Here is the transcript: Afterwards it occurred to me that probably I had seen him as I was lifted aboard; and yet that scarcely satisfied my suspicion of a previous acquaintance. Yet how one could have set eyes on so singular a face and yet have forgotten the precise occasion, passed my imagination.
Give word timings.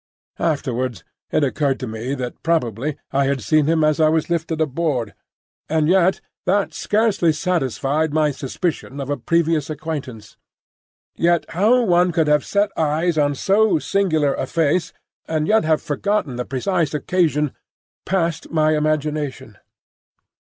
Afterwards 0.39 1.03
it 1.31 1.43
occurred 1.43 1.79
to 1.81 1.85
me 1.85 2.15
that 2.15 2.41
probably 2.41 2.97
I 3.11 3.25
had 3.25 3.39
seen 3.39 3.67
him 3.67 3.83
as 3.83 3.99
I 3.99 4.09
was 4.09 4.31
lifted 4.31 4.59
aboard; 4.59 5.13
and 5.69 5.87
yet 5.87 6.21
that 6.47 6.73
scarcely 6.73 7.31
satisfied 7.31 8.11
my 8.11 8.31
suspicion 8.31 8.99
of 8.99 9.11
a 9.11 9.15
previous 9.17 9.69
acquaintance. 9.69 10.37
Yet 11.15 11.45
how 11.49 11.83
one 11.83 12.11
could 12.11 12.25
have 12.27 12.43
set 12.43 12.71
eyes 12.75 13.15
on 13.19 13.35
so 13.35 13.77
singular 13.77 14.33
a 14.33 14.47
face 14.47 14.91
and 15.27 15.47
yet 15.47 15.65
have 15.65 15.83
forgotten 15.83 16.35
the 16.35 16.45
precise 16.45 16.95
occasion, 16.95 17.51
passed 18.03 18.49
my 18.49 18.75
imagination. 18.75 19.59